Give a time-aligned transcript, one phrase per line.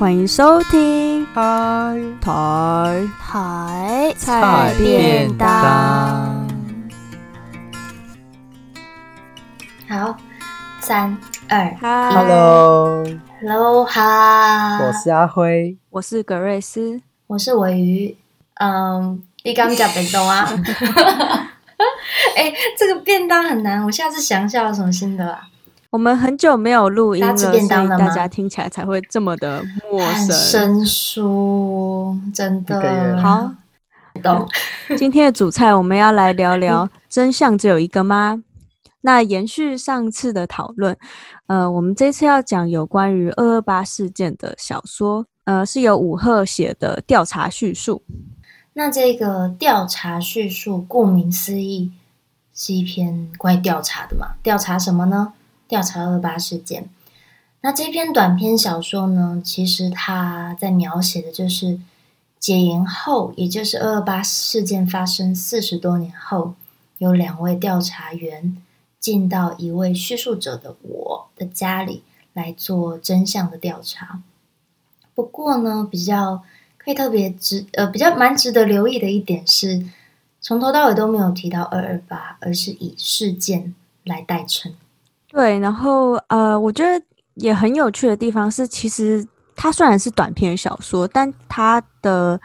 [0.00, 6.48] 欢迎收听台台台菜便当。
[9.86, 10.16] 好，
[10.80, 11.14] 三
[11.50, 18.16] 二嗨，Hello，Hello，哈，我是阿辉，我是格瑞斯，我是尾鱼。
[18.54, 20.48] 嗯，你刚讲便当啊？
[22.36, 25.49] 哎，这个便当很难，我下次想一下有什么心得啊。
[25.90, 33.20] 我们很久没有录音了，所以大家听起来才会这么的陌生、生疏，真的。
[33.20, 33.52] 好，
[34.22, 34.48] 懂。
[34.96, 38.40] 今天的主菜我们要来聊聊 真相只有一个吗？
[39.00, 40.96] 那延续上次的讨论，
[41.48, 48.02] 呃，我们这次要讲有关于二二八事件的小说，呃，是由武赫写的调查叙述。
[48.74, 51.90] 那这个调查叙述，顾名思义，
[52.54, 54.34] 是一篇关于调查的嘛？
[54.40, 55.32] 调查什么呢？
[55.70, 56.90] 调查二二八事件。
[57.60, 61.78] 那这篇短篇小说呢，其实它在描写的就是
[62.40, 66.54] 解严后，也就是二二八事件发生四十多年后，
[66.98, 68.56] 有两位调查员
[68.98, 72.02] 进到一位叙述者的我的家里
[72.32, 74.20] 来做真相的调查。
[75.14, 76.42] 不过呢，比较
[76.78, 79.86] 可以特别值呃，比较蛮值得留意的一点是，
[80.40, 84.74] 从头到尾都没有提到二二八，而是以事件来代称。
[85.32, 87.00] 对，然后呃，我觉得
[87.34, 92.40] 也很有趣的地方是，其实它虽然是短篇小说，但它的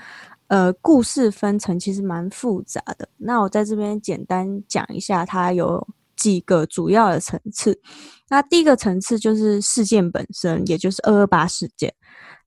[0.50, 3.10] 呃故事分层其实蛮复杂的。
[3.18, 7.82] 那我在这边简单讲一下，它有几个主要的层次。
[8.30, 11.92] 那第一个层次就是事件本身，也就是二二八事件。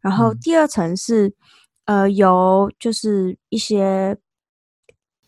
[0.00, 1.26] 然后第二层是、
[1.86, 4.16] 嗯、呃由就是一些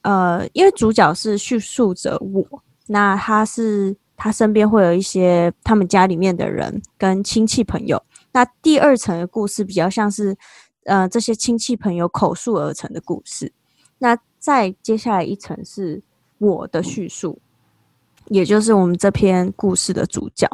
[0.02, 3.96] 呃，因为主角是叙述者我，那他是。
[4.22, 8.00] 他身边会有一些他们家里面的人跟亲戚朋友。
[8.32, 10.36] 那第二层的故事比较像是，
[10.84, 13.50] 呃，这些亲戚朋友口述而成的故事。
[13.96, 16.02] 那再接下来一层是
[16.36, 17.40] 我的叙述，
[18.26, 20.46] 也就是我们这篇故事的主角。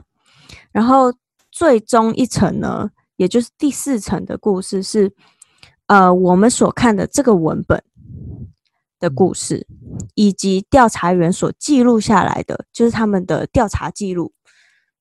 [0.70, 1.12] 然后
[1.50, 5.12] 最终一层呢，也就是第四层的故事是，
[5.86, 7.82] 呃，我们所看的这个文本。
[8.98, 9.66] 的故事，
[10.14, 14.32] 以及调查员所记录下来的，就是他们的调查记录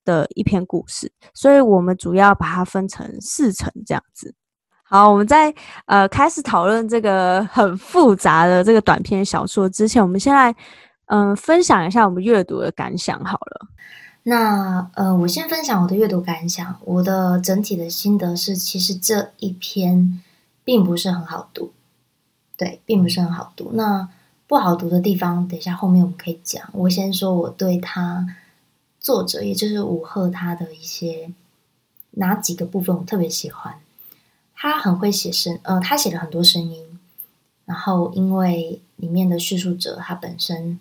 [0.03, 4.35] 的一篇故事，所以我们主要把它分成四层这样子。
[4.83, 5.53] 好，我们在
[5.85, 10.51] 呃开始讨论这个很复杂的这个短篇小说之前，我们先来
[11.07, 13.67] 嗯、呃、分享一下我们阅读的感想好了。
[14.21, 20.21] 那呃，我先分享我的阅读感想，我的整体的心得是，其实这一篇
[20.63, 21.71] 并不是很好读。
[22.57, 23.71] 对，并不是很好读。
[23.73, 24.07] 那
[24.47, 26.69] 不好读的地方，等一下后面我们可以讲。
[26.73, 28.27] 我先说我对他
[28.99, 31.31] 作者，也就是武赫他的一些
[32.11, 33.79] 哪几个部分我特别喜欢。
[34.53, 36.99] 他很会写声，呃，他写了很多声音。
[37.65, 40.79] 然后因为里面的叙述者他本身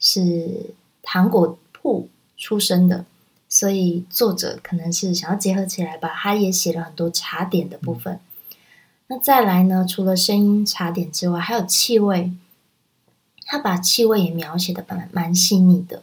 [0.00, 3.04] 是糖果铺出身的，
[3.48, 6.08] 所以作者可能是想要结合起来吧。
[6.08, 8.20] 他也写了很多茶点的部分。
[9.08, 9.86] 那再来呢？
[9.88, 12.32] 除了声音、茶点之外，还有气味。
[13.50, 16.02] 他把气味也描写的蛮蛮细腻的，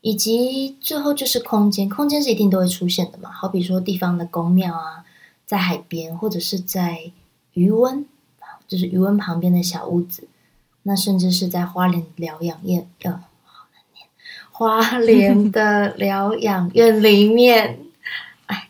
[0.00, 1.88] 以及最后就是空间。
[1.88, 3.32] 空间是一定都会出现的嘛？
[3.32, 5.04] 好比说地方的宫庙啊，
[5.44, 7.10] 在海边，或者是在
[7.54, 8.06] 余温，
[8.68, 10.28] 就是余温旁边的小屋子。
[10.84, 13.24] 那甚至是在花莲疗养院，呃，
[14.52, 17.80] 花莲的疗养院里面，
[18.46, 18.68] 哎，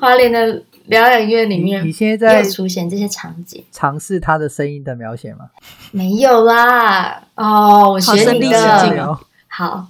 [0.00, 0.64] 花莲的。
[0.88, 5.50] 疗养院里面，你现在在出现这些场景，尝试他的声音的描写吗？
[5.92, 9.86] 没有啦，哦，我学你的，哦、好，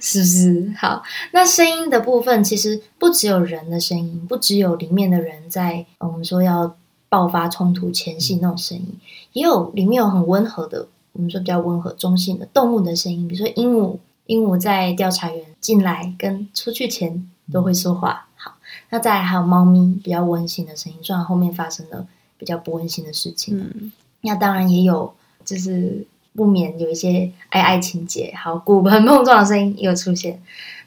[0.00, 0.72] 是不是？
[0.78, 1.02] 好，
[1.32, 6.76] 那声音的部分其实不只有人的声音，不只有里面的人在我们说要
[7.08, 8.86] 爆发冲突前夕那种声音，
[9.32, 18.25] 也有里面有很温和的，我们说比较温和中性的动物的声音，比如说鹦鹉，鹦鹉在调查员进来跟出去前都会说话。
[18.90, 22.06] 那再来还有猫咪比较温馨的声音，虽然后面发生了
[22.38, 23.58] 比较不温馨的事情。
[23.58, 25.12] 嗯，那当然也有，
[25.44, 30.40] 就是不免有一些爱爱情节，好骨盆碰撞的声音也有出现。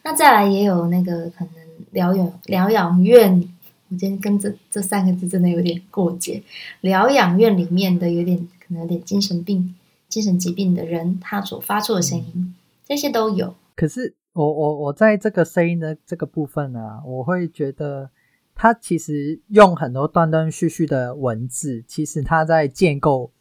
[0.04, 1.54] 那再来也有那个可能
[1.92, 3.50] 疗养疗养院，
[3.90, 6.42] 我今天跟这这三个字真的有点过节。
[6.80, 9.76] 疗养院里面的有点可能有点精神病、
[10.08, 12.56] 精神疾病的人，他所发出的声音，嗯，
[12.88, 13.54] 这些都有。
[13.76, 14.14] 可是。
[14.40, 18.10] 我我我在这个声音的这个部分呢、啊，我会觉得
[18.56, 23.34] 他其实用很多断断续续的文字，其实他在建构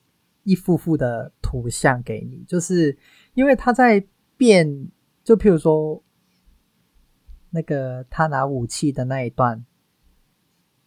[0.43, 2.99] 一幅幅的图像给你，就是
[3.35, 4.05] 因为他在
[4.37, 4.89] 变，
[5.23, 6.03] 就譬如说
[7.51, 9.65] 那个他拿武器的那一段，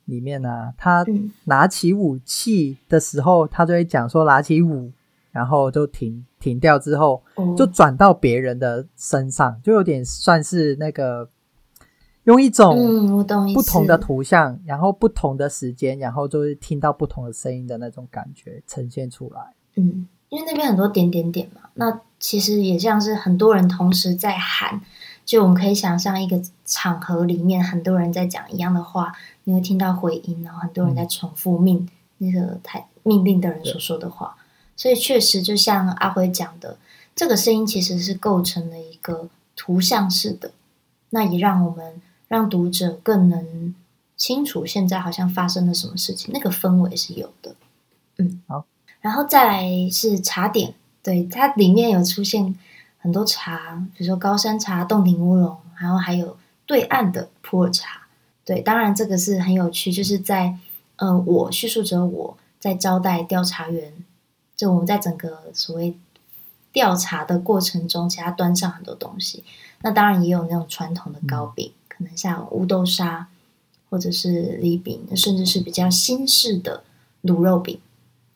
[0.04, 1.06] 里面呢、啊，他
[1.46, 4.92] 拿起武器的时候，他就会讲说拿起武，
[5.32, 7.24] 然后就停停掉之后，
[7.58, 11.30] 就转到别人的身上，就有点算是那个
[12.26, 13.18] 用一种
[13.54, 19.42] 不同的图像，然后不同的时间，然后就会听到不同的声音的那种感觉呈现出来。
[19.76, 24.82] 嗯，因为那边很多点点点嘛，那其实也像是很多人同时在喊。
[25.24, 29.14] 就我们可以想象一个场合里面很多人在讲一样的话，
[29.44, 31.88] 你会听到回音，然后很多人在重复命
[32.18, 34.36] 那个台命令的人所说的话，
[34.76, 36.78] 所以确实就像阿辉讲的，
[37.16, 40.52] 这个声音其实是构成了一个图像式的，
[41.10, 43.76] 那也让我们让读者更能
[44.18, 47.56] 清楚现在好像发生了什么事情，那个氛围是有的。
[48.18, 48.66] 嗯，好，
[49.00, 52.56] 然后再来是茶点，对，它里面有出现。
[53.04, 58.02] 很多茶，比如说高山茶、洞庭乌龙，然后还有对岸的普洱茶。
[58.46, 60.56] 对，当然这个是很有趣，就是在
[60.98, 63.92] 呃，我叙述者我在招待调查员，
[64.62, 65.98] 就我们在整个所谓
[66.72, 69.44] 调查的过程中，其他端上很多东西。
[69.82, 73.26] 那当然也有那种传统的糕饼，嗯、可能像乌豆沙，
[73.90, 76.84] 或者是礼饼，甚至是比较新式的
[77.24, 77.80] 卤肉饼。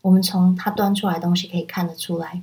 [0.02, 2.42] 我们从它端出来的东西可以看得出来，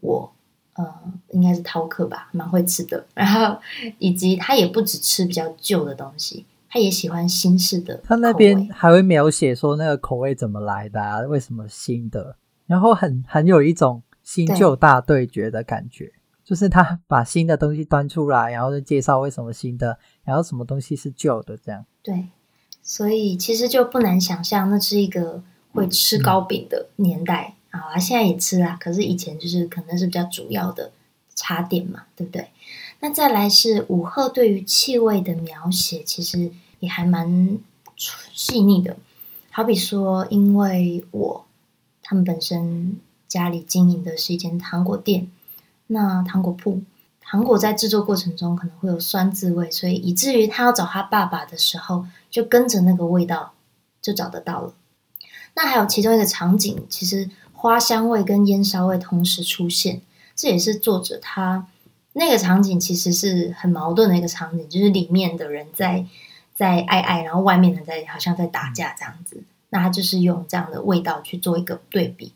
[0.00, 0.30] 我。
[0.74, 0.84] 呃，
[1.30, 3.06] 应该是饕客吧，蛮会吃的。
[3.14, 3.58] 然后，
[3.98, 7.98] 以及他也不只吃比较旧的东西，他也喜欢新式的。
[8.04, 12.36] 他那边还会描写说那个口味怎么来的啊，为什么新的？
[12.66, 16.12] 然后很很有一种新旧大对决的感觉，
[16.44, 21.84] 就是他把新的东西端出来，然后就介绍为什么新的，然后什么东西是旧的，这样。
[22.02, 22.28] 对，
[22.82, 25.42] 所以其实就不难想象，那是一个
[25.72, 27.48] 会吃糕饼的年代。
[27.50, 30.92] 嗯好啊，现在也吃啦，可是以前就是可能是比较主要的
[31.34, 32.48] 茶点嘛，对不对？
[33.00, 37.58] 那再来是武赫对于气味的描写，其实也还蛮
[38.32, 38.96] 细腻的。
[39.50, 41.45] 好比说，因为我
[42.06, 42.98] 他们本身
[43.28, 45.30] 家里经营的是一间糖果店，
[45.88, 46.82] 那糖果铺
[47.20, 53.52] 糖果在制作过程中可能会有酸渍味，所以以至于他要找他爸爸的时候，就跟着那个味道
[54.00, 54.74] 就找得到了。
[55.54, 57.28] 那还有其中一个场景，其实。
[57.58, 60.02] 花香味跟烟烧味同时出现，
[60.36, 61.66] 这也是作者他
[62.12, 66.04] 那个场景其实是很矛盾的一个场景，就是里面的人在
[66.54, 69.42] 在爱爱，然后外面的人在好像在打架这样子。
[69.70, 72.32] 那他就是用这样的味道去做一个对比，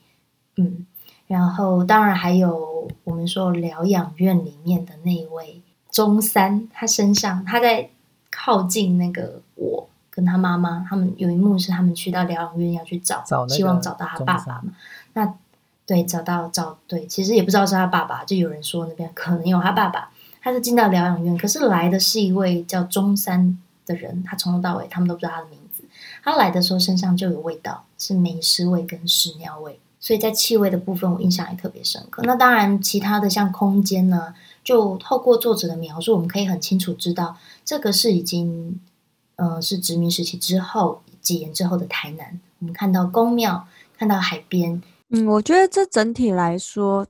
[0.57, 0.87] 嗯，
[1.27, 5.61] 然后当然还有我们说疗养院里面的那一位
[5.91, 7.91] 中山，他身上他在
[8.31, 14.73] 靠近那个我跟他妈妈，他们有一幕是他们去到疗养院要去找，找希望找到他爸爸嘛。
[15.13, 15.35] 那
[15.87, 20.11] 对，找到找对，其实也不知道是他爸爸，就有人说那边可能有他爸爸。
[20.43, 25.59] 他是进到疗养院，可是来的是一位叫中山的人，他从头到尾他们都不知道他的名
[26.23, 32.23] 他来的时候身上就有味道，是霉湿味跟屎尿味，所以在气味的部分我印象也特别深刻。
[32.25, 38.81] 那当然，其他的像空间呢，就透过作者的描述，我们可以很清楚知道，这个是已经
[39.37, 42.39] 呃是殖民时期之后几年之后的台南。
[42.59, 44.83] 我们看到宫庙，看到海边。
[45.09, 47.07] 嗯，我觉得这整体来说，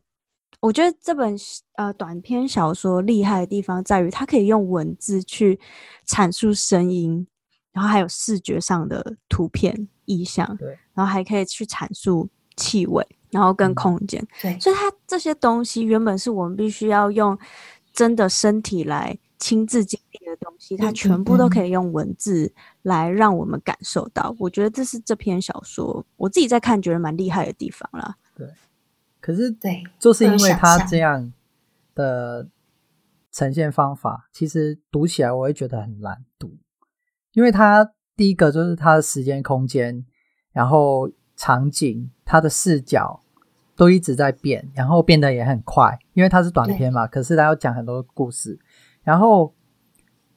[0.60, 1.36] 我觉得这本
[1.74, 5.58] 呃短篇小说厉害的地方在于，它可以用文字去
[6.06, 7.26] 阐述声音，
[7.72, 17.38] 然后还有视觉上的图片意象，对，然后还可以去阐述气味，然后跟空间，嗯、对，所以它这些东西原本是我们必须要用
[17.92, 24.34] 真的身体来亲自经历的东西，它全部都可以用文字来让我们感受到。
[24.38, 28.16] 我觉得这是这篇小说我自己在看觉得蛮厉害的地方啦。
[28.34, 28.46] 对，
[29.20, 31.32] 可是对，就是因为它这样
[31.94, 32.48] 的
[33.32, 36.56] 呈现方法，其实读起来我会觉得很难读，
[37.32, 40.04] 因为它第一个就是它的时间、空间，
[40.52, 43.20] 然后场景、它的视角
[43.76, 47.06] 都一直在变，然后变得也很快，因为它是短片嘛。
[47.06, 48.58] 可是它要讲很多故事。
[49.02, 49.54] 然后，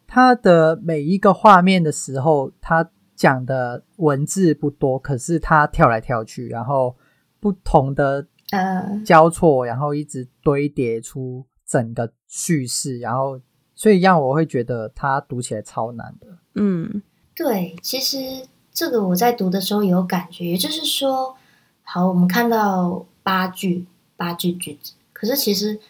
[0.08, 6.96] 他的每一个画面的时候，他讲的文字不多，可是他跳来跳去，然后
[7.42, 13.38] 不同的呃交错，然后一直堆叠出整个叙事，然后
[13.84, 16.28] 所以让我会觉得它读起来超难的。
[16.56, 17.02] 嗯，
[17.36, 21.36] 对，其实这个我在读的时候有感觉，也就是说，
[21.84, 23.86] 好，我们看到八句
[24.16, 25.82] 八句句子，可是其实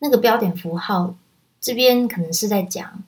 [0.00, 1.14] 那个标点符号。
[1.62, 3.04] 这边可能是在讲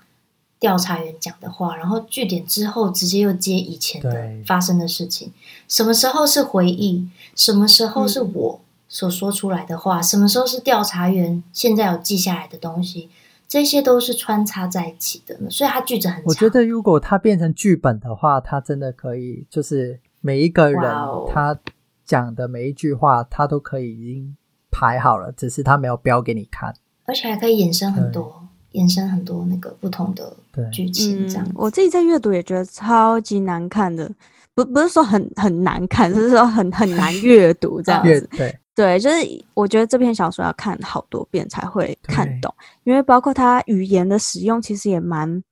[0.60, 5.32] 调查员讲的话，然后句点之后直接又接以前的发生的事情。
[5.68, 7.08] 什么时候是回忆？
[7.34, 10.00] 什么时候是我所说出来的话？
[10.00, 13.08] 嗯、什么时候是调查员现在有记下来的东西？
[13.52, 16.24] 这些都是穿插在一起的，所以它句子很长。
[16.24, 20.82] 我觉得如果它变成剧本的话，它真的可以，就是每一个人
[21.28, 21.58] 他
[22.06, 24.34] 讲的每一句话，他都可以已经
[24.70, 30.34] 排好了，只是他没有标给你看，而且还可以衍生很多，衍生很多那个不同的
[30.72, 31.28] 剧情。
[31.28, 34.10] 这样、嗯，我自己在阅读也觉得超级难看的，
[34.54, 38.26] 不不是说很很难看，就是说很很难阅读这样子。
[38.34, 38.58] 对。
[38.74, 45.42] 对，就是我觉得这篇小说要看好多遍才会看懂，因为包括它语言的使用其实也蛮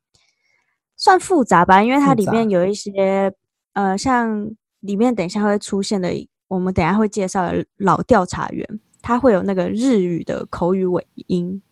[0.97, 3.33] 算复杂吧，因为它里面有一些
[3.75, 4.50] 呃，像
[4.81, 6.11] 里面等一下会出现的，
[6.49, 8.67] 我们等一下会介绍的老调查员，
[9.03, 11.62] 他会有那个日语的口语尾音，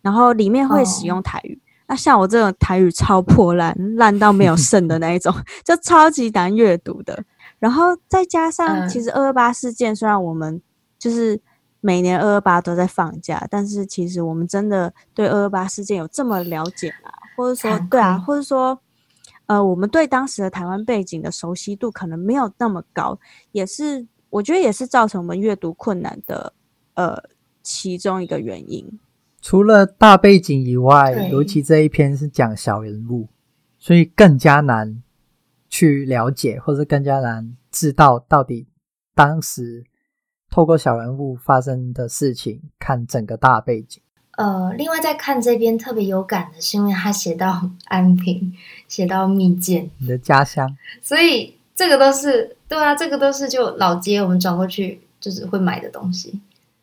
[0.00, 1.54] 然后里面会使用台语。
[1.54, 7.24] 哦、那像我这种台语超破烂，烂到没有剩的那一种，就超级难阅读的。
[7.58, 10.62] 然后再加上，其实二二八事件虽然我们
[11.02, 11.40] 就是
[11.80, 17.10] 每年二二八都在放假，但是其实我们真的对二二八事件有这么了解吗？
[17.36, 18.78] 或者说，对啊，或者说，
[19.46, 23.18] 呃，我们对当时的台湾背景的熟悉度可能没有那么高，
[23.50, 26.52] 也是我觉得也是造成我们阅读困难的
[26.94, 27.20] 呃
[27.64, 29.00] 其中一个原因。
[29.40, 33.28] 除了大背景以外，尤其这一篇是讲小人物，
[33.76, 35.02] 所以更加难
[35.68, 38.68] 去了解，或者更加难知道到底
[39.16, 39.82] 当时。
[40.52, 44.00] 透过小人物发生的事情看整个大背景。
[44.36, 48.52] 呃，另外在看这边特别有感的是，因为他写到 安平，
[48.86, 56.40] 写到蜜饯，你的家乡，所以这个都是对啊，这个都是就老街，我们转过去就是会买的东西，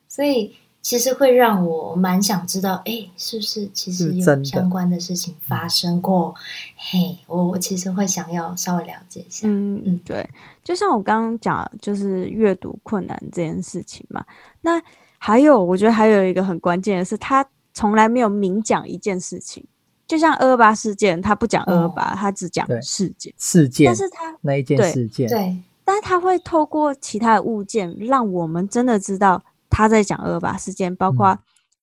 [0.09, 0.53] 所以。
[0.81, 6.33] 其实会让我蛮想知道，哎，是不是其实有相关的事情发生过？
[6.77, 9.45] 嘿，我我其实会想要稍微了解一下。
[9.47, 10.27] 嗯嗯，对，
[10.63, 14.23] 就像我刚刚讲，就是阅读困难这件事情嘛。
[14.61, 14.81] 那
[15.17, 19.63] 还有，我觉得还有一个很关键的是，他从来没有明讲一件事情。
[20.07, 29.43] 就像二二八事件，他不讲二二八，他只讲事件事件，但是他那一件事件，对，但是他会透过其他的物件，让我们真的知道。
[29.69, 31.37] 他在讲二二八事件，包括、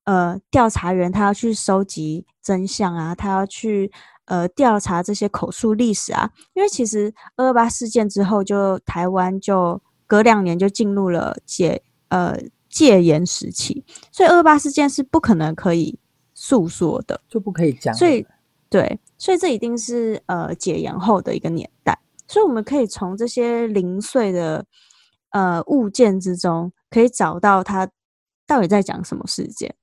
[0.05, 3.90] 嗯、呃调查员他要去收集真相啊，他要去
[4.26, 6.31] 呃调查这些口述历史啊。
[6.55, 12.37] 因为其实二二八事件之后，就台湾就隔两年就进入了解呃
[12.69, 15.99] 戒严时期，所以二二八事件是不可能可以
[16.35, 17.95] 诉说的，就不可以讲。
[17.95, 18.26] 所以
[18.69, 24.66] 对，所以这一定是呃解严后的一个年代，所以我们可以从这些零碎的
[25.31, 26.73] 呃物件之中。
[26.90, 27.90] 可以找到他
[28.47, 29.75] 到底在讲什么事件，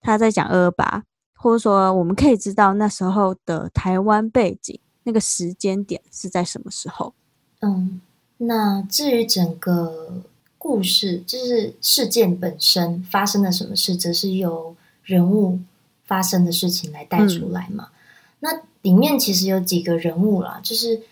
[0.00, 1.04] 他在讲二二八，
[1.34, 7.14] 或者说我们可以知道那时候的台湾背景，那个时间点是在什么时候？
[7.60, 8.00] 嗯，
[8.38, 10.22] 那至于整个
[10.56, 15.60] 故事，就是事件本身发生了什么事，则是由人物
[16.04, 17.88] 发生的事情来带出来嘛。
[17.90, 17.94] 嗯、
[18.40, 21.02] 那里面其实有几个人物啦，就是。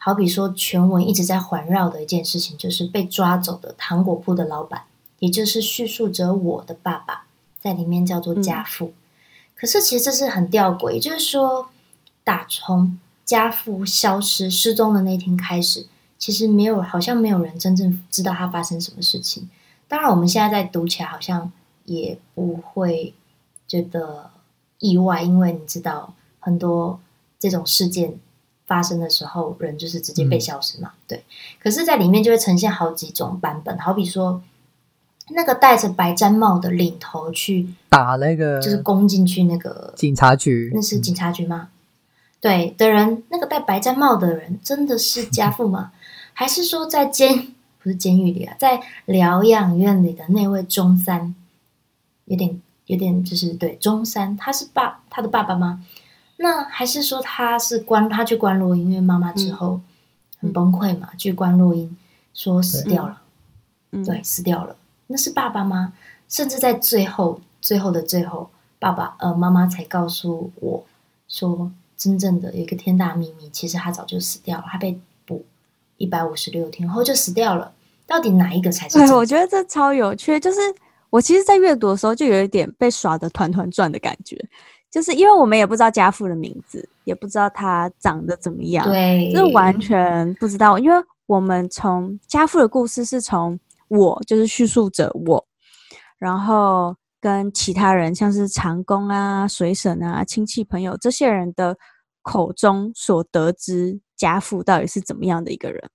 [0.00, 4.84] 好比说，全文一直在环绕的一件事情，就是被抓走的糖果铺的老板，
[5.18, 7.26] 也就是叙述者我的爸爸，
[7.60, 8.86] 在里面叫做家父。
[8.86, 8.94] 嗯、
[9.56, 11.68] 可是其实这是很吊诡，也就是说，
[12.22, 15.86] 打从家父消失失踪的那天开始，
[16.16, 19.50] 其实没有，好像没有人真正知道他发生什么事情。
[19.88, 21.50] 当然，我们现在在读起来好像
[21.84, 23.12] 也不会
[23.66, 24.30] 觉得
[24.78, 27.00] 意外，因为你知道很多
[27.38, 28.18] 这种事件。
[28.68, 31.24] 发生的时候，人就是直接被消失嘛，嗯、对。
[31.58, 34.40] 可是，在里面就会呈现好几种版本，好比说，
[35.30, 41.70] 那个戴着白毡帽的领头去打那个，就是攻进去那个警察局，那是警察局吗？
[41.70, 41.74] 嗯、
[42.40, 45.90] 对的人，那个戴白毡帽的人真的是家父吗？
[46.34, 51.34] 还是说在监不是监狱里啊，在疗养院里的那位中山，
[52.26, 55.84] 有点有点就是对中山，他是爸他的爸爸吗？
[56.40, 59.80] 那还是说他是关他去关录音，因为妈妈之后
[60.40, 61.96] 很崩溃嘛，嗯、去关录音
[62.32, 63.20] 说死掉了，
[63.90, 64.76] 对，对，死掉了。
[65.08, 65.92] 那是爸爸吗？
[66.28, 70.84] 甚至在最后最后的最后，爸爸呃妈妈才告诉我
[71.26, 75.44] 说，真正的有一个天大秘密，其实他早就死掉了，他被捕
[75.96, 77.72] 一百五十六天后就死掉了。
[78.06, 78.98] 到底哪一个才是？
[78.98, 80.60] 对，我觉得这超有趣，就是
[81.10, 84.36] 我其实，在阅读的时候就有一点被耍的团团转的感觉。
[84.90, 90.78] 就是因为我们也不知道家父的名字，也不知道他长得怎么样，对，就是完全不知道。
[90.78, 95.46] 因为我们从家父的故事是从我，就是叙述者我，
[96.16, 101.76] 然后跟其他人，像是长工啊、水婶啊、亲戚朋友这些人的
[102.22, 105.90] 口中所得知家父到底是怎么样的一个人。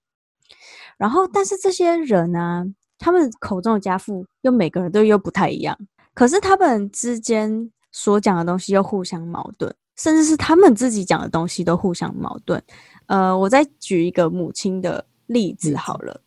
[0.98, 2.64] 然后，但是这些人呢、啊，
[3.00, 5.76] 他们口中的家父又每个人都又不太一样，
[6.14, 7.72] 可是他们之间。
[7.94, 12.62] 所讲的东西又互相矛盾，甚至是他们自己讲的东西都互相矛盾。
[13.06, 16.20] 呃，我再举一个母亲的例子好了。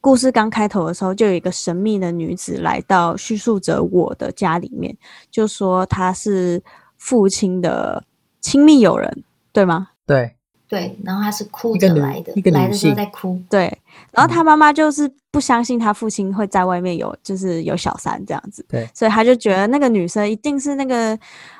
[0.00, 4.96] 故事刚开头的时候，就有一个神秘的女子来到叙述者我的家里面，
[5.30, 6.60] 就说她是
[6.96, 8.02] 父亲的
[8.40, 9.90] 亲密友人，对吗？
[10.04, 10.34] 对。
[10.72, 13.38] 对，然后他是哭着来的，来的时候在哭。
[13.50, 13.64] 对，
[14.10, 18.64] 然后他妈妈就是不相信他父亲会在外面有，就是有小三这样子。
[18.70, 21.18] 对，所以他就觉得那个女生一定是那个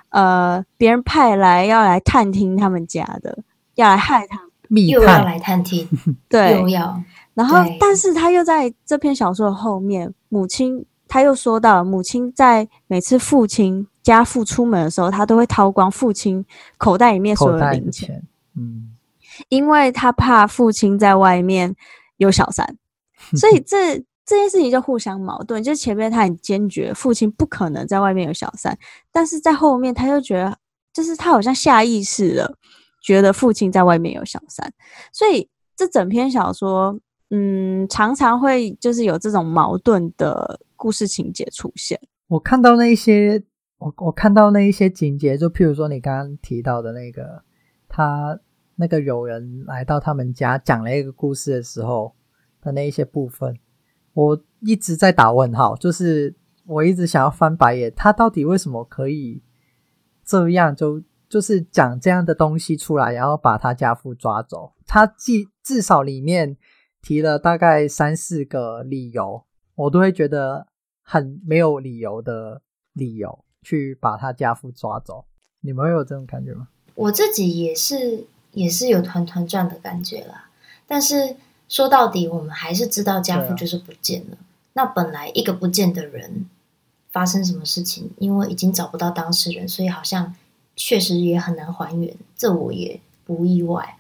[0.09, 3.37] 呃别人派来要来探听他们家的，
[3.75, 4.41] 要来害他，
[4.71, 5.87] 又要来探听，
[6.31, 6.99] 对，又要。
[7.35, 16.43] 然后，但是他又在这篇小说的后面，母亲他又说到，母亲在每次父亲家父出门的时候，他都会掏光父亲
[16.79, 18.23] 口袋里面所有的零钱，
[18.57, 18.89] 嗯。
[19.49, 21.75] 因为他怕父亲在外面
[22.17, 22.77] 有小三，
[23.37, 25.63] 所以这这件事情就互相矛盾。
[25.63, 28.77] 就是前面他很坚决，父亲不可能在外面有小三，
[29.11, 30.57] 但是在后面他又觉得，
[30.93, 32.57] 就是他好像下意识的
[33.03, 34.73] 觉得父亲在外面有小三，
[35.13, 36.99] 所以这整篇小说，
[37.31, 42.01] 嗯，常常会就是有这种矛盾的故事情节出现。
[42.29, 43.43] 我看到那一些，
[43.79, 47.43] 我我看到那一些情节，就譬如说你刚刚提到的那个
[47.89, 48.39] 他。
[48.83, 52.13] 那个有人来到他们家讲了一个故事的时候
[52.61, 53.57] 的那一些部分，
[54.13, 56.35] 我一直在打问号，就是
[56.67, 59.41] 我一直想要翻白眼，他到底为什么可以
[60.25, 64.73] 这样就就是讲这样的东西出来，然后把他家父抓走？
[64.85, 66.57] 他至至少里面
[67.01, 69.45] 提了大概三四个理由，
[69.77, 70.67] 我都会觉得
[71.05, 72.63] 很没有理由的
[72.95, 75.25] 理由去把他家父抓走。
[75.61, 76.67] 你们会有这种感觉吗？
[76.97, 78.27] 我自己也是。
[78.53, 80.49] 也是有团团转的感觉啦，
[80.87, 81.37] 但是
[81.69, 84.37] 说到底，我们还是知道家父就是不见了。
[84.37, 84.39] 啊、
[84.75, 86.47] 那本来一个不见的人
[87.11, 90.35] 发生什么事情，因为已经找不到当事人，所以好像
[90.77, 92.15] 确实也很难还原。
[92.37, 93.97] 这我也不意外。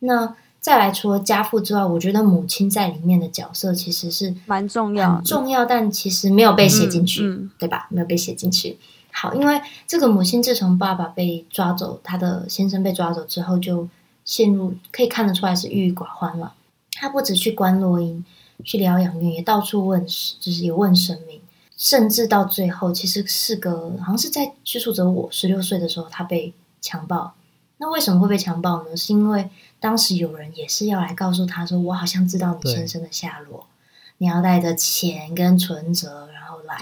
[0.00, 7.86] 那再来，除了家父之外，我觉得母亲在里面的角色其实是蛮重要，很重要，但其实没有被写进去，嗯嗯、对吧？
[7.90, 8.78] 没有被写进去。
[9.16, 13.88] 好，因为这个母亲自从爸爸被抓走，她的先生被抓走之后，就
[14.24, 16.52] 陷入可以看得出来是郁郁寡欢了。
[16.94, 18.24] 她不止去观落阴，
[18.64, 21.40] 去疗养院，也到处问，就是也问神明，
[21.76, 27.34] 甚至到最后，其实是个好像是在叙述着我十六岁的时候，她被强暴。
[27.78, 28.96] 那为什么会被强暴呢？
[28.96, 29.48] 是因为
[29.78, 33.64] 当时有人也是要来告诉她说：“我好像知道你先生的下落，
[34.18, 36.76] 你要带着钱跟存折，然后来。”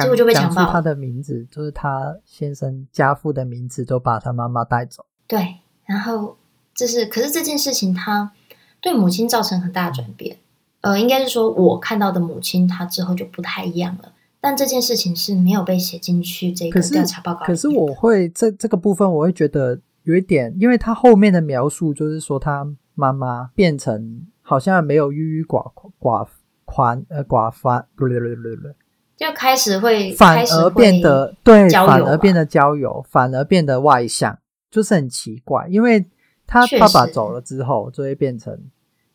[0.00, 0.64] 结果就被强暴。
[0.70, 5.04] 他的名字就是他先生家父的名字，都把他妈妈带走。
[5.26, 6.36] 对，然后
[6.74, 8.32] 这是，可是这件事情他
[8.80, 10.38] 对母亲造成很大的转变。
[10.80, 14.12] 呃，应该是说我看到的母亲，她之后就不太一样了。
[14.40, 17.46] 但这件事情是没有被写进去这个调查报告。
[17.46, 26.26] 可是我会这这个部分，我会觉得有一点，因为他后面的描述就是说，他妈妈变成好像没有郁郁寡寡
[26.66, 28.74] 寡呃寡欢，不对不对不对不对。
[29.22, 34.36] 就开始会反而变得对，反而变得交友，反而变得外向，
[34.68, 35.68] 就是很奇怪。
[35.68, 36.04] 因为
[36.44, 38.58] 他爸爸走了之后，就会变成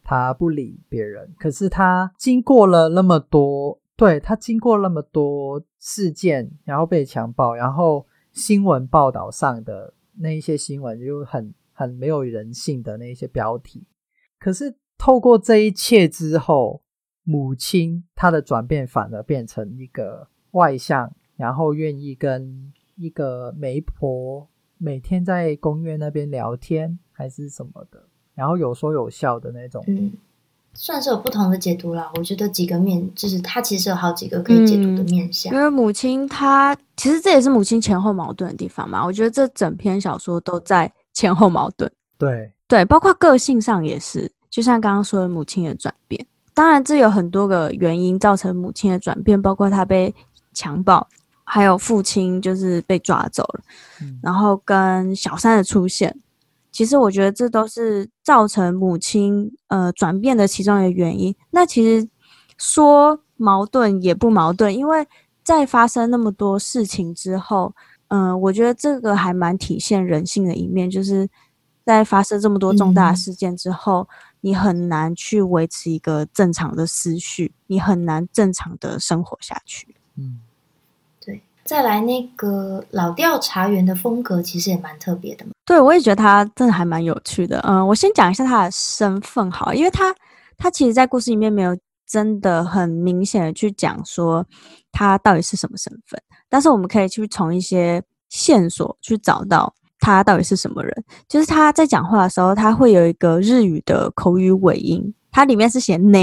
[0.05, 1.35] 他不理别人。
[1.37, 13.85] 可是他经过了那么多，对，他经过那么多事件，然后被强暴，然后新闻报道上的那一些新闻就很很没有人性的那一些标题。
[14.39, 16.81] 可是透过这一切之后。
[17.29, 29.83] 母亲她的转变反而变成一个外向，然后愿意跟一个媒婆每天在公园那边聊天，还是什么的，然后有说有笑的那种。
[29.87, 30.13] 嗯，
[30.73, 32.09] 算是有不同的解读啦。
[32.15, 35.51] 我觉得几个面，就是他其实有好几个可以解读的面向。
[35.51, 39.05] 嗯，因为母亲她其实这也是母亲前后矛盾的地方嘛。
[39.05, 41.91] 我觉得这整篇小说都在前后矛盾。
[42.17, 46.25] 对对，包括个性上也是，就像刚刚说的母亲的转变。
[46.57, 50.15] 当然，这有很多个原因造成母亲的转变，包括她被
[50.55, 51.07] 强暴，
[51.43, 53.61] 还有父亲就是被抓走了，
[54.01, 56.19] 嗯、然后跟小三的出现。
[56.71, 61.35] 其实我觉得这都是造成母亲呃转变的其中一个原因。
[61.51, 62.09] 那其实
[62.57, 65.07] 说矛盾也不矛盾，因为
[65.43, 67.75] 在发生那么多事情之后，
[68.07, 71.29] 嗯、呃，我觉得这个还蛮体现人性的一面，就是
[71.85, 74.07] 在发生这么多重大事件之后。
[74.09, 74.13] 嗯
[74.47, 79.93] 你很难去维持一个正常的思绪，你很难正常的生活下去。
[80.15, 80.39] 嗯，
[81.19, 81.41] 对。
[81.65, 85.51] 再来那个老调查员的风格，其实也蛮特别的嘛。
[85.65, 87.59] 对，我也觉得他真的还蛮有趣的。
[87.67, 90.15] 嗯，我先讲一下他的身份好，因为他
[90.57, 94.45] 他其实，在故事里面没有真的很明显的去讲说
[94.93, 101.03] 他到底是什么身份，但是我们可以去从一些线索去找到他到底是什么人。
[101.27, 106.19] 就是他在讲话的时候，他会有一个日语的口语尾音，它里面是写呢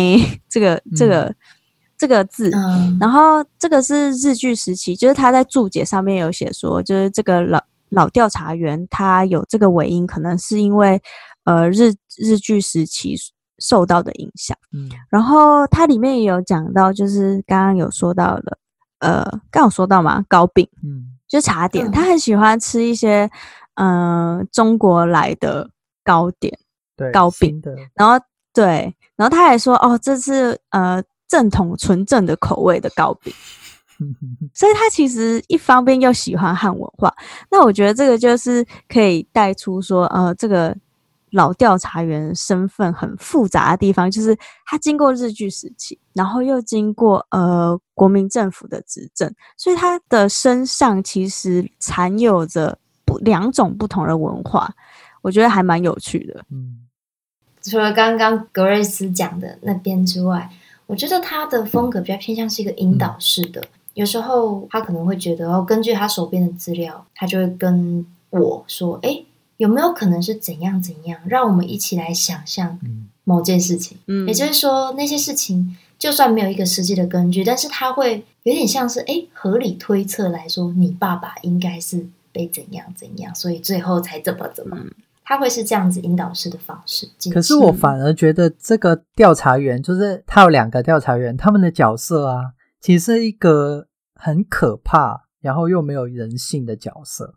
[0.48, 1.36] 这个这个、嗯、
[1.98, 2.50] 这个字，
[3.00, 11.00] 然后这个是日剧时期，就是他在注解上面有写说，就是这个老老调查员他有这个尾音，可能是因为
[11.44, 13.16] 呃日日剧时期。
[13.60, 18.58] 受到的影响，嗯，然后它里面也有讲到，就是刚刚有说到了，
[18.98, 23.30] 呃，刚有说到嘛，糕饼，嗯，就茶点，他很喜欢吃一些，
[23.74, 25.70] 嗯、呃，中国来的
[26.02, 26.58] 糕点，
[26.96, 33.32] 对，糕饼的，然后对，然后他还说，哦，这是呃正统纯正的口味的糕饼，
[34.54, 37.14] 所以他其实一方面又喜欢汉文化，
[37.50, 40.76] 那我觉得这个就是可以带出说，呃，这个。
[41.34, 52.78] 老调查员身份很复杂的地方，就是他经过日据时期，然后又经过呃国民政府的执政，所以他的身上其实残有着
[53.18, 54.74] 不两种不同的文化，
[55.22, 56.44] 我觉得还蛮有趣的。
[56.50, 56.80] 嗯，
[57.62, 60.50] 除了刚刚格瑞斯讲的那边之外，
[60.86, 69.24] 我觉得他的风格比较偏向是一个引导式的，嗯、有时候他可能会觉得哦，根据他手边的资料，他就会跟我说，哎。
[69.56, 71.20] 有没有可能是怎样怎样？
[71.26, 72.76] 让我们一起来想象
[73.22, 73.96] 某件事情。
[74.08, 84.76] 嗯，也就是说，那些事情就算没有一个实际的根据，但是他会有点像是诶合理推测来说，你爸爸应该是被怎样怎样，所以最后才怎么怎么。
[85.24, 87.08] 他会是这样子引导式的方式。
[87.32, 97.36] 可是我反而觉得这个调查员，就是他有两个调查员，他们的角色啊，其实是一个很可怕，然后又没有人性的角色。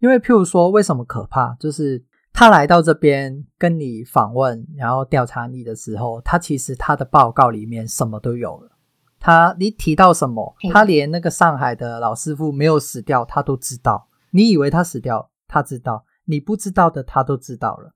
[0.00, 1.54] 因为，譬如说，为什么可怕？
[1.60, 8.72] 就是他来到这边跟你访问，然后调查你的时候，他其实他的报告里面什么都有了。
[9.20, 14.07] 他你提到什么，他连那个上海的老师傅没有死掉，他都知道。
[14.30, 17.92] 你以为他死掉，他知道；你不知道的，他都知道了。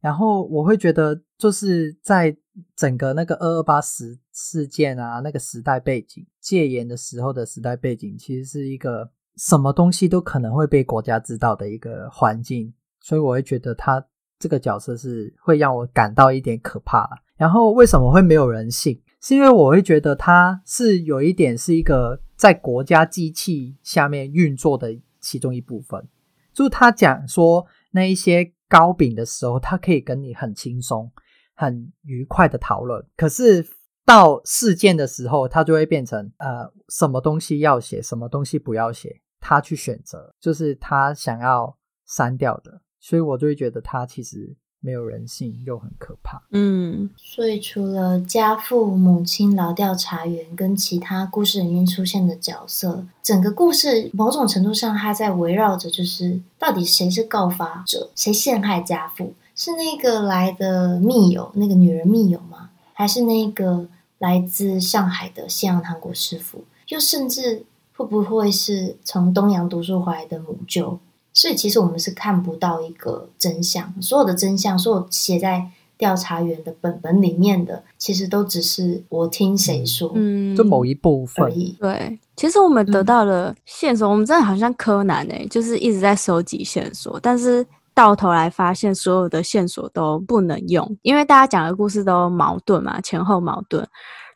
[0.00, 2.36] 然后我会觉得，就是在
[2.74, 9.10] 整个那个二二八事事件啊，那个时代背景，戒严的时候的时代背景，其实是一个。
[9.36, 14.04] 什么东西都可能会被国家知道的一个环境，所以我会觉得他
[14.38, 17.08] 这个角色是会让我感到一点可怕。
[17.36, 19.00] 然后为什么会没有人性？
[19.22, 26.08] 是因为我会觉得他是有一点是一个在国家机器下面运作的其中一部分。
[26.52, 31.10] 就是他讲说那一些糕饼的时候，他可以跟你很轻松、
[31.54, 33.66] 很愉快的讨论，可是。
[34.02, 42.80] 到事件的时候，他就会变成呃，什么东西要写，什么东西不要写，他去选择，就是他想要删掉的。
[42.98, 46.42] 所以我就会觉得他其实没有人性，又很可怕。
[46.50, 59.34] 嗯，所以除了家父、母亲、老调查员跟其他故事里面出现的角色，整个故事某种程度上，它在围绕着就是到底谁是告发者，谁陷害家父？
[59.54, 62.70] 是那个来的密友，那个女人密友吗？
[62.92, 63.88] 还是那个？
[64.20, 67.64] 来自上海的西洋糖果师傅，又甚至
[67.96, 70.98] 会不会是从东洋读书回来的母舅？
[71.32, 75.66] 所以其实我们是看不到一个真相，所有的真相，所有写在
[75.96, 81.76] 调查员的本本里面的，其实都只是我听谁说，嗯，就某一部分而已。
[81.80, 87.66] 对，其实我们得到了线索，嗯、我们真的好像柯南哎、欸，就是一直在收集线索，但是。
[87.92, 93.86] 到头来发现所有的线索都不能用，因为大家讲的故事都矛盾嘛，前后矛盾，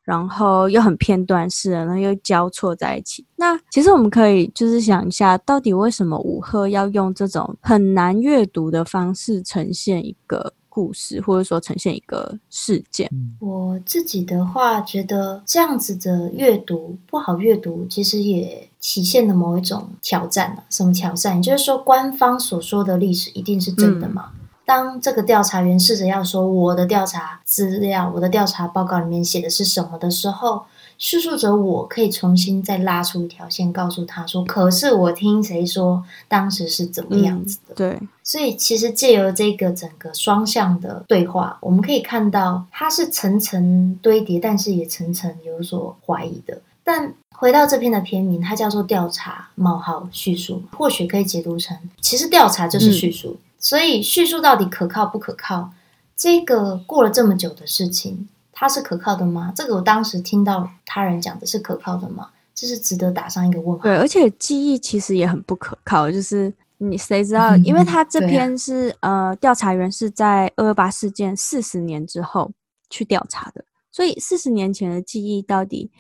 [0.05, 3.25] 然后又很片段式，然后又交错在一起。
[3.37, 13.11] 那其实我们可以就是想一下，到底为什么五赫要用这种很难阅读的方式呈现一个故事，或者说呈现一个事件。
[13.41, 20.65] 我自己的话，觉得这样子的阅读不好阅读，其实也体现了某一种挑战。
[20.69, 21.37] 什么挑战？
[21.37, 24.33] 也就是说，官方所说的历史一定是真的吗？
[24.35, 30.65] 嗯当这个调查员试着要说我的调查资料、我的调查报告里面写的是什么的时候，
[30.97, 46.63] 叙述者我可以重新再拉出一条线，告诉他说：“可是我听谁说当时是怎么样子的？”嗯、对，所以其实借由这个整个双向的对话，我们可以看到它是层层堆叠，但是也层层有所怀疑的。
[46.83, 53.37] 但回到这篇的片名，它叫做“调查冒号叙述”，或许可以解读成，其实调查就是叙述。
[53.39, 55.73] 嗯所以叙述到底可靠不可靠？
[56.15, 59.55] 这个过了这么久的事情，它是可靠的吗？
[59.57, 62.29] 这个我当时听到他人讲的是可靠的吗？
[62.55, 63.85] 这是值得打上一个问号。
[63.85, 67.57] 对，而且记忆其实也很不可靠，就是你谁知道？
[67.57, 72.53] 因为他这篇是、啊、呃调查员是在二二八事件四十年之后
[72.91, 75.91] 去调查的，所以四十年前的记忆到底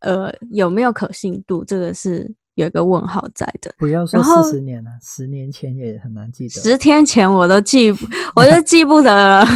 [0.00, 1.64] 呃有没有可信度？
[1.64, 2.34] 这个是。
[2.58, 3.72] 有一个问号在的。
[3.78, 6.60] 不要说四十年了，十年前也很难记得。
[6.60, 7.92] 十天前我都记，
[8.34, 9.46] 我都记不得了。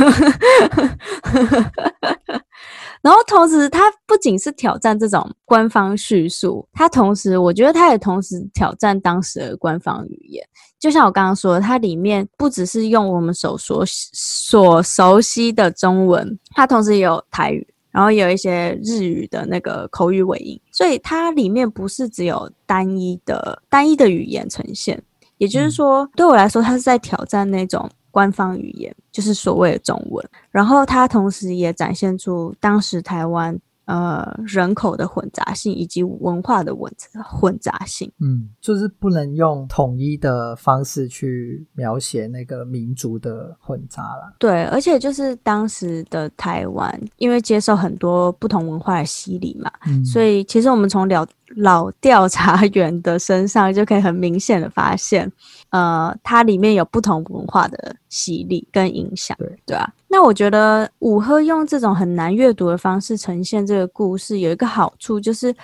[3.02, 10.46] 然后同时，它不仅是挑战这种官方叙述，它同时，我觉得它也同时挑战当时的官方语言。
[10.78, 25.00] 就像我刚刚说的，它里面不只是用我们所说所熟悉的中文，它同时也有台语，然后也有一些日语的那个口语尾音，所以它里面不是只有单一的单一的语言呈现。
[25.38, 27.88] 也就是说，对我来说，它是在挑战那种。
[28.12, 33.58] 官方语言就是所谓的中文，然后它同时也展现出当时台湾。
[33.86, 36.92] 呃，人口的混杂性以及文化的混
[37.24, 44.34] 混杂性，嗯，就是不能用统一的方式去描写那个民族的混杂了。
[44.38, 55.30] 对，而且就是当时的台湾，因为接受很多不同文化的洗礼嘛，嗯，所以其实我们从老老调查员的身上就可以很明显的发现，
[55.70, 59.92] 呃，它里面有不同文化的洗礼跟影响，对对啊。
[60.08, 65.54] 那我觉得五赫用这种很难阅读的方式呈现这个故事，有一个好处，就是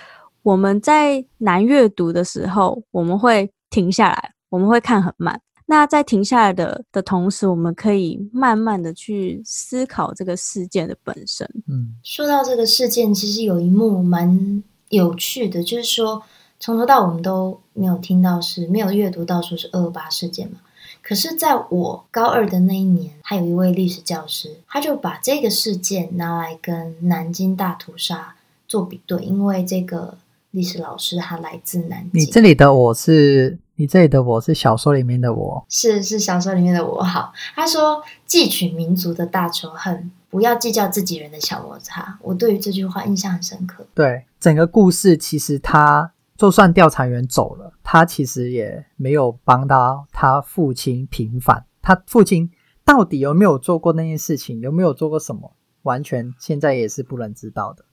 [0.43, 5.39] 我们在难阅读的时候，我们会停下来，我们会看很慢。
[5.67, 11.47] 那在停下来的的同时，我们可以慢慢的去思考这个事件的本身。
[11.67, 16.23] 嗯，说到这个事件，其实有一幕蛮有趣的，就是说
[16.59, 20.59] 从头到尾我们都没有听到是，是没有阅读到说是二二八事件嘛。
[21.01, 28.35] 可是，在我高二的那一年，还有一位历史教师，他就把这个事件拿来跟南京大屠杀
[28.67, 30.17] 做比对，因为这个
[30.51, 32.21] 历史老师他来自南京。
[32.21, 37.01] 你这里的我是，你这里的我是小说里面的我，是是小说里面的我。
[37.01, 42.17] 好，他说汲取民族的大仇恨，不要计较自己人的小摩擦。
[42.21, 43.85] 我对于这句话印象很深刻。
[43.93, 46.13] 对，整个故事其实他。
[46.37, 51.65] 就算调查员走了，他其实也没有帮到他父亲平反。
[51.81, 52.49] 他父亲
[52.85, 57.83] 到底有没有做过那件事情，有没有做过什么，完全现在也是不能知道的。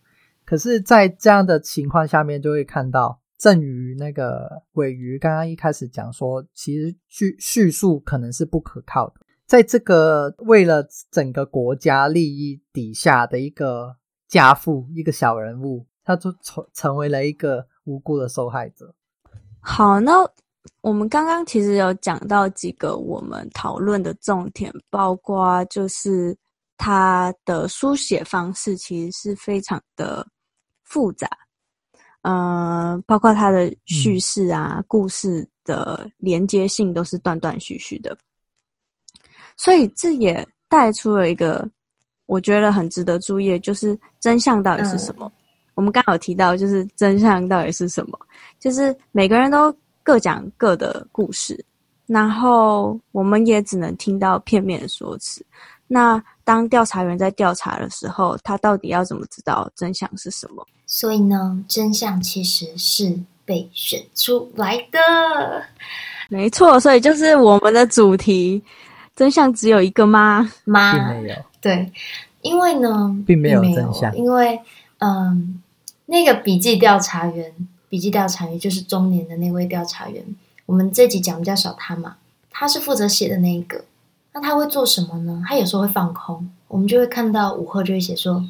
[0.45, 9.15] 可是，在这样的情况下面，就会看到，正如那个鮪鱼刚刚一开始讲说，其实叙叙述可能是不可靠的。
[9.47, 13.97] 在这个为了整个国家利益底下的一个
[14.29, 17.67] 家父，一个小人物，他就成成为了一个。
[17.87, 18.93] 无辜的受害者。
[19.61, 20.29] 好，那
[20.81, 26.37] 我们刚刚其实有讲到几个我们讨论的重点，包括就是
[26.77, 30.27] 他的书写方式其实是非常的
[30.83, 31.29] 复杂，
[32.23, 38.19] 呃，包括他的叙事啊、嗯、故事的连接性都是断断续续的，
[39.57, 41.69] 所以这也带出了一个
[42.27, 45.27] 我觉得很值得注意，就是真相到底是什么。
[45.27, 45.33] 嗯
[45.77, 48.19] 我们刚好提到，就是真相到底是什么？
[48.59, 49.71] 就是每个人都
[50.03, 51.63] 各讲各的故事，
[52.07, 55.45] 然后我们也只能听到片面的说辞。
[55.87, 60.67] 那当调查员在调查的时候，他到底要怎么知道真相是什么？
[60.87, 63.15] 所以呢，真相其实是
[63.45, 64.99] 被选出来的。
[66.31, 68.65] 没错，所以就是我们的主题：
[69.17, 70.49] 真相只有一个吗？
[70.65, 70.93] 吗？
[70.93, 71.37] 并没有。
[71.61, 71.93] 对，
[72.43, 74.61] 因为呢，并没有真相，因为
[74.99, 75.61] 嗯。
[76.09, 77.53] 那个笔记调查员，
[77.89, 80.25] 笔记调查员就是中年的那位调查员。
[80.65, 82.17] 我们这集讲比较少他嘛，
[82.49, 83.85] 他是负责写的那一个。
[84.33, 85.43] 那他会做什么呢？
[85.45, 88.49] 他有时候会放空，我们就会看到午后就会写说，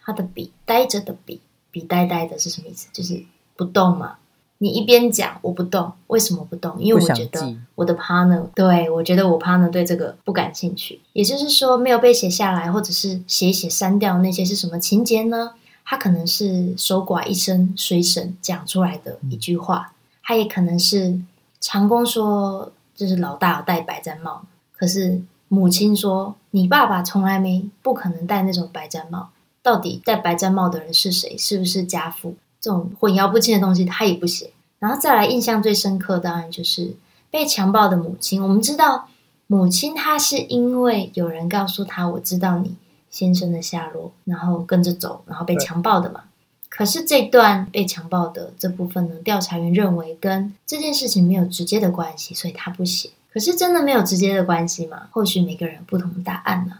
[0.00, 1.40] 他的笔呆着的笔，
[1.72, 2.86] 笔呆呆的是什么意思？
[2.92, 3.20] 就是
[3.56, 4.14] 不动嘛。
[4.58, 6.80] 你一边讲我不动，为什么不动？
[6.80, 11.00] 因为我觉得我的 partner，对，我觉得我 partner 对这个不感兴趣。
[11.12, 15.52] 也就是说，没有被写下来，或者是写一写删掉那些是什么情节呢？
[15.84, 19.92] 他可能是守寡一生随神讲出来的一句话，
[20.22, 21.20] 他也可能是
[21.60, 24.42] 长工说，就是老大有戴白毡帽，
[24.76, 29.28] 可是母亲说你爸爸从来没不可能戴那种白毡帽，
[29.62, 31.36] 到底戴白毡帽的人是谁？
[31.38, 32.34] 是不是家父？
[32.66, 34.50] 这种混淆不清的东西他也不写。
[34.80, 36.96] 然后再来印象最深刻，当然就是
[37.30, 38.42] 被强暴的母亲。
[38.42, 39.08] 我们知道
[39.46, 42.74] 母亲她是因为有人告诉她，我知道你。
[43.08, 46.24] 先生的下落，然后跟着走，然后被强暴的嘛。
[46.68, 53.08] 可是这段被强暴的这部分呢，调查员认为跟这件事情没有直接的关系，所以他不写。
[53.32, 55.04] 可是真的没有直接的关系吗？
[55.12, 56.74] 或许每个人有不同的答案呢。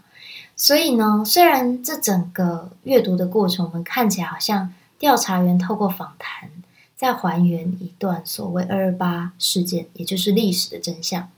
[0.55, 6.49] 所以呢，虽然这整个阅读的过程，我们看起来好像调查员透过访谈
[6.95, 11.29] 在还原一段所谓二二八事件，也就是历史的真相。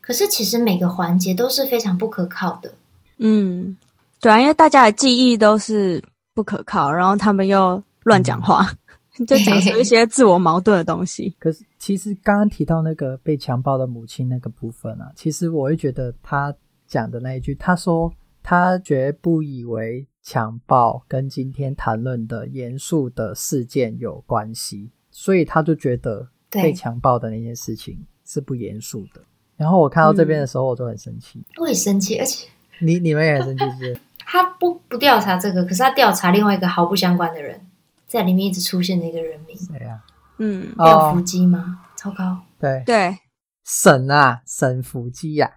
[0.00, 2.74] 可是其实每个环节都是非常不可靠的。
[3.18, 3.76] 嗯。
[4.20, 6.02] 对啊，因为大家的记忆都是
[6.32, 8.66] 不可靠，然后他们又乱讲话。
[9.28, 11.32] 就讲出一些自我矛盾的东西。
[11.38, 16.52] 可是其实刚刚提到那个被强暴的母亲那个部分啊，其实我会觉得他
[16.88, 18.12] 讲的那一句，他说
[18.44, 29.22] 他绝不以为强暴跟今天谈论的严肃的事件有关系，所以他就觉得被强暴的那件事情是不严肃的。
[29.56, 32.46] 然后我看到这边的时候，我就很生气，我也生气，而且
[32.80, 34.00] 你你们也很生气，是不是？
[34.26, 37.66] 他不不调查这个，可是他调查另外一个毫不相关的人，
[38.06, 40.02] 在里面一直出现的一个人名，谁呀？
[40.36, 41.80] 嗯，廖福基吗？
[41.96, 42.82] 超高，对。
[42.84, 43.16] 对，
[43.64, 45.50] 沈啊，沈福基呀，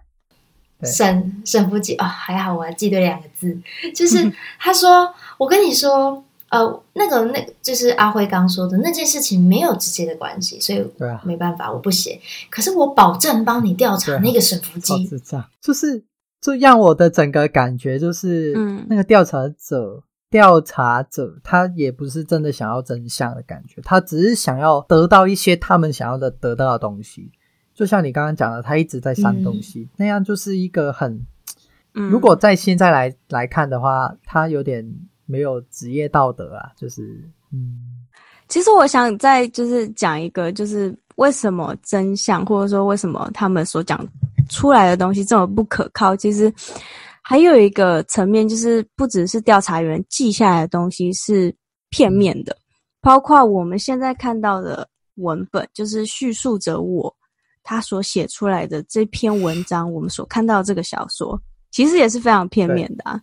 [0.84, 3.58] 沈沈福基啊，还好我还记得两个字，
[3.94, 10.84] 就是 他说，我跟你说，呃，那个那个就是阿辉刚说的那件事情没有直接的关系，所以
[11.24, 15.08] 没办法，我不写，可是我保证帮你调查那个沈福基，
[15.60, 16.04] 就是。
[16.40, 27.32] 就让我的整个感觉就是，嗯，那个调查者，调查者他也不是真的想要真相的感觉，他只是想要得到一些他们想要的得到的东西。
[27.78, 31.24] 就像你刚刚讲的，他一直在删东西，嗯、那样就是一个很，
[31.92, 34.84] 如果在现在来来看的话，他有点
[35.26, 37.02] 没有职业道德啊，就是，
[37.52, 37.78] 嗯。
[38.48, 44.04] 其实我想再就是讲一个，就是为什么真相，或者说为什么他们所讲。
[44.50, 46.50] 出来的东西这么不可靠，其实
[47.20, 51.54] 还有一个层面，就是不只是调查员记下来的东西是
[51.90, 52.56] 片面的，
[53.02, 57.14] 包括我们现在看到的文本，就是叙述者我
[57.68, 61.38] 他所写出来的这篇文章，我们所看到这个小说，
[61.70, 63.20] 其实也是非常片面的啊。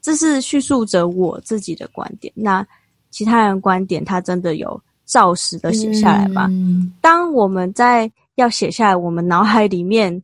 [0.00, 2.66] 这是叙述着我自己的观点，那
[3.10, 6.46] 其他人观点，他真的有照实的写下来吗？
[6.48, 6.90] 嗯。
[7.02, 10.22] 当我们在要写下来，我们脑海里面。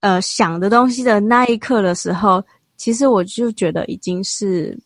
[0.00, 2.44] 呃，想的东西的那一刻的时候，
[2.76, 4.76] 其实我就觉得已经是，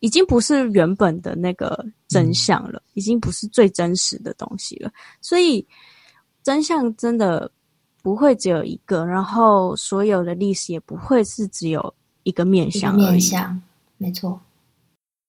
[0.00, 4.90] 已经不是原本的那个真相了，嗯、已经不是最真实的东西了。
[5.22, 5.66] 所以，
[6.46, 7.50] 真相真的
[8.04, 13.00] 不会只有一个，然后所有的历史也不会是只有一个面向而已。
[13.00, 13.62] 面向，
[13.96, 14.40] 没错。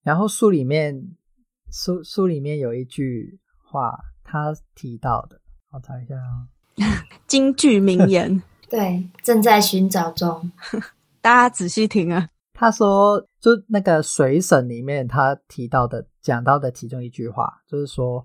[0.04, 1.16] 然后书里面，
[1.72, 6.46] 书书里面有一句话，他提到的，我查一下啊，
[7.26, 8.44] 京剧名言。
[8.70, 10.52] 对，正在寻找中。
[11.20, 12.30] 大家仔细听啊。
[12.54, 18.24] 他说，就那个水审里面，他提到的、讲到的其中一句话，就是说，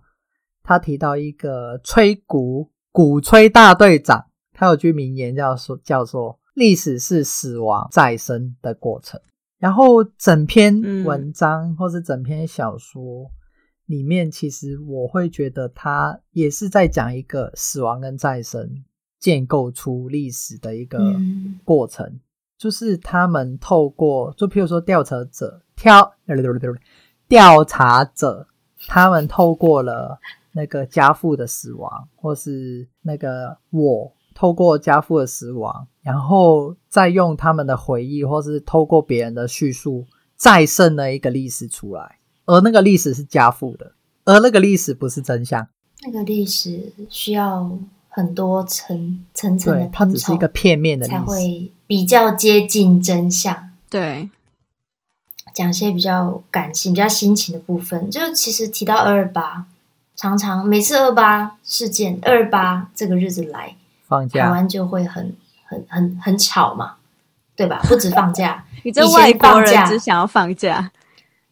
[0.63, 9.21] 他提到一个吹鼓鼓吹大队长，他有句名言叫说，叫做“历史是死亡再生的过程”。
[9.59, 13.31] 然后整篇文章、嗯、或是整篇小说
[13.87, 18.85] 里面，其实我会觉得他也是在讲一个死亡跟再生。
[19.21, 20.99] 建构出历史的一个
[21.65, 22.21] 过程，嗯、
[22.59, 26.13] 就是他们透过，就譬如说调查者挑
[27.29, 28.49] 调查者，
[28.89, 30.19] 他们透过了
[30.53, 43.93] 那个家父的死亡，或是那个我透过家父的死亡，然后再用他们的回忆，或是透过别人的叙述，再生了一个历史出来，而那个历史是家父的，
[44.25, 45.69] 而那个历史不是真相，
[46.03, 47.79] 那个历史需要。
[48.15, 53.71] 很多层层层的，它只是一个片面的，才会比较接近真相。
[53.88, 54.29] 对，
[55.55, 58.11] 讲一些比较感性、比较心情的部分。
[58.11, 59.67] 就其实提到二二八，
[60.16, 66.94] 常常每次二八事件、二二八这个日子来，放假，台湾就会很、很、很、很吵嘛，
[67.57, 67.81] 对吧？
[67.85, 70.90] 不止放假， 你这外国人只想要放假，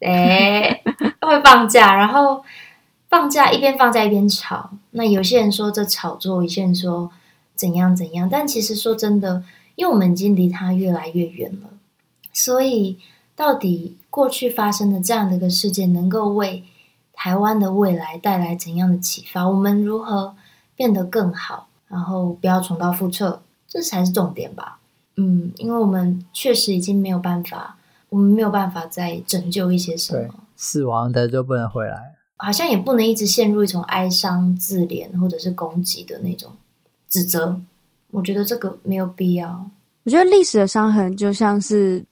[0.00, 0.82] 哎，
[1.20, 2.44] 会放假，然后。
[3.10, 7.10] 放假一边放假一边吵，那有些人说这炒作，有些人说
[7.56, 9.42] 怎样怎样，但其实说真的，
[9.74, 11.70] 因为我们已经离他越来越远了，
[12.32, 13.00] 所以
[13.34, 16.62] 到底过去发生的这样的一个事件，能够为
[17.22, 19.46] 台湾的未来带来怎样的启发？
[19.46, 20.34] 我们如何
[20.74, 24.78] 变得更好，然后不要重蹈覆辙，这才是重点吧？
[25.18, 27.76] 嗯，因为我们确实已经没有办法，
[28.08, 32.16] 我们没有办法再拯救一些什么，死亡的就不能回来。
[32.38, 36.50] 好像也不能一直陷入一种哀伤、自怜或者是攻击的那种
[37.10, 37.60] 指责。
[38.12, 39.70] 我觉得这个没有必要。
[40.04, 42.02] 我觉得历史的伤痕就像是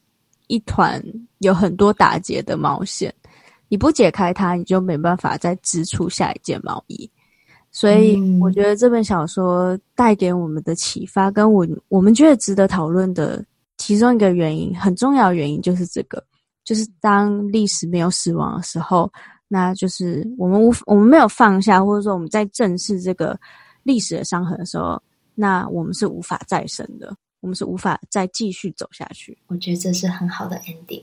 [0.49, 1.03] 一团
[1.39, 3.13] 有很多打结的毛线，
[3.69, 7.11] 你不解开它，你就没办法再织出下一件毛衣。
[7.71, 13.45] 所以，我觉得这本小说带给我们的启发，跟我我们觉得值得讨论的
[13.77, 16.23] 其中一个原因，很重要的原因就是这个，
[16.65, 19.11] 就是当历史没有死亡的时候。
[19.51, 23.39] 那就是我们无我们没有放下，或者说我们在正视这个
[23.83, 25.03] 历史的伤痕的时候，
[25.35, 29.39] 那我们是无法再生的，我们是无法再继续走下去。
[29.47, 31.03] 我觉得这是很好的 ending。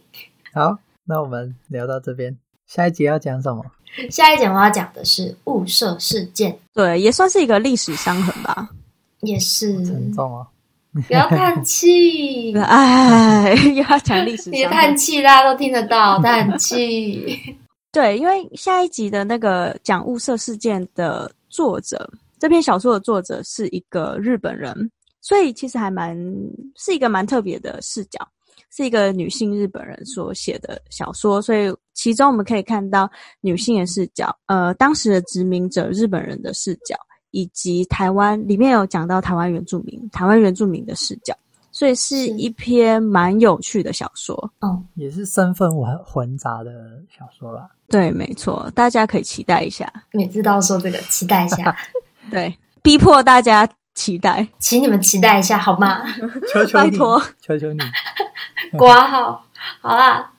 [0.54, 2.38] 好，那我们聊到这边。
[2.68, 3.64] 下一集要讲什么？
[4.10, 8.70] 下一集我要讲的是雾社事件，对，也算是一个历史伤痕吧。
[9.22, 10.46] 也是沉重哦，
[11.08, 17.58] 不要叹气， 哎，又要讲历史，别叹气，大家都听得到叹气。
[17.92, 24.92] 对，因为下一集的那个讲雾社事件的作者，这篇小说的作者是一个日本人，
[25.22, 26.16] 所以其实还蛮
[26.76, 28.20] 是一个蛮特别的视角。
[28.76, 33.10] 是一个女性日本人所写的小说，所以其中我们可以看到
[33.40, 36.94] 女性的视角，呃，当时的殖民者日本人的视角，
[37.32, 41.34] 以及台湾里面有讲到台湾原住民、台湾原住民的视角，
[41.72, 44.36] 所以是一篇蛮有趣的小说。
[44.60, 47.70] 哦，也是身份混混杂的小说啦。
[47.88, 49.90] 对，没错，大家可以期待一下。
[50.12, 51.74] 每次都要说这个，期待一下。
[52.30, 53.66] 对，逼迫大家。
[53.96, 56.04] 期待，请你们期待一下好吗？
[56.54, 57.80] 求求你，拜托，求求你，
[58.78, 59.46] 挂号
[59.82, 60.32] 好啦。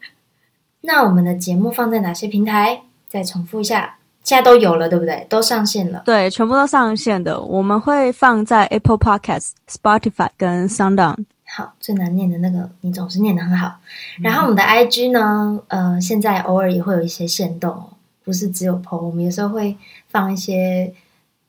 [0.82, 2.82] 那我们的节目放在哪些平台？
[3.08, 5.26] 再重复一下，现在都有了，对不对？
[5.30, 7.40] 都上线了，对，全部都上线的。
[7.40, 11.24] 我们会放在 Apple Podcast、Spotify 跟 SoundOn。
[11.46, 13.76] 好，最难念的那个，你总是念得很好。
[14.20, 15.58] 然后我们的 IG 呢？
[15.68, 17.90] 呃，现在偶尔也会有一些限动，
[18.22, 19.76] 不是只有 po，我们有时候会
[20.08, 20.92] 放一些。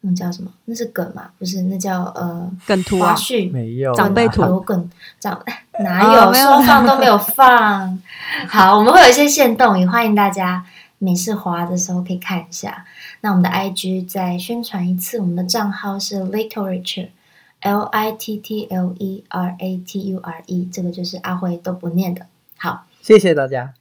[0.08, 0.52] 那叫什么？
[0.66, 1.30] 那是梗嘛？
[1.40, 3.14] 不是，那叫呃梗图啊。
[3.14, 4.90] 花絮没有长辈图有梗
[5.20, 5.44] 长
[5.82, 8.00] 哪有、哦、说放都没有放。
[8.48, 10.64] 好，我们会有一些限动，也欢迎大家
[11.00, 12.86] 每次滑的时候可以看一下。
[13.22, 22.28] 那我们的 IG 再宣传一次，我们的账号是 Litterature，L I T T L E R A T U R E，这个就是阿辉都不念的。
[22.58, 23.74] 好，谢谢大家，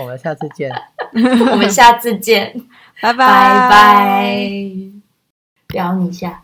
[0.00, 0.72] 我们下次见。
[1.52, 2.54] 我们下次见，
[3.02, 4.91] 拜拜拜拜。
[5.72, 6.41] 聊你一下。